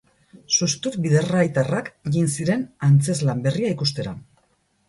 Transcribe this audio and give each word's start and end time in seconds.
Sustut 0.53 0.95
bidarraitarrak 1.03 1.91
jin 2.15 2.31
ziren 2.39 2.65
antzezlan 2.89 3.45
berria 3.47 3.75
ikustera. 3.75 4.17